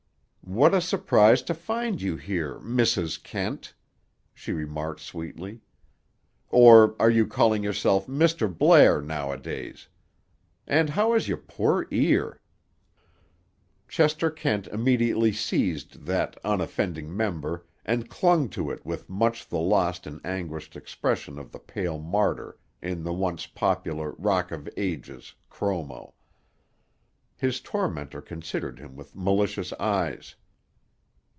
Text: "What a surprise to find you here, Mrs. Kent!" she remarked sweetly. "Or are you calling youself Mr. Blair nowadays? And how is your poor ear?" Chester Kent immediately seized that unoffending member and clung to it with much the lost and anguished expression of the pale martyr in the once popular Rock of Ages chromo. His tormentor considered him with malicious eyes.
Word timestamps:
"What 0.43 0.73
a 0.73 0.81
surprise 0.81 1.41
to 1.43 1.53
find 1.53 2.01
you 2.01 2.17
here, 2.17 2.59
Mrs. 2.59 3.23
Kent!" 3.23 3.73
she 4.33 4.51
remarked 4.51 4.99
sweetly. 4.99 5.61
"Or 6.49 6.93
are 6.99 7.09
you 7.09 7.25
calling 7.25 7.63
youself 7.63 8.05
Mr. 8.07 8.53
Blair 8.57 9.01
nowadays? 9.01 9.87
And 10.67 10.89
how 10.89 11.13
is 11.13 11.29
your 11.29 11.37
poor 11.37 11.87
ear?" 11.89 12.41
Chester 13.87 14.29
Kent 14.29 14.67
immediately 14.67 15.31
seized 15.31 16.05
that 16.05 16.37
unoffending 16.43 17.15
member 17.15 17.65
and 17.85 18.09
clung 18.09 18.49
to 18.49 18.69
it 18.71 18.85
with 18.85 19.09
much 19.09 19.47
the 19.47 19.59
lost 19.59 20.05
and 20.05 20.19
anguished 20.25 20.75
expression 20.75 21.39
of 21.39 21.53
the 21.53 21.59
pale 21.59 21.97
martyr 21.97 22.57
in 22.81 23.03
the 23.05 23.13
once 23.13 23.45
popular 23.47 24.15
Rock 24.17 24.51
of 24.51 24.67
Ages 24.75 25.33
chromo. 25.49 26.13
His 27.37 27.59
tormentor 27.61 28.21
considered 28.21 28.77
him 28.79 28.95
with 28.97 29.15
malicious 29.15 29.71
eyes. 29.79 30.35